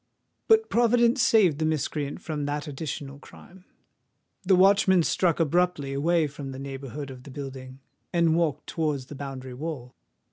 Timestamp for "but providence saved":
0.47-1.59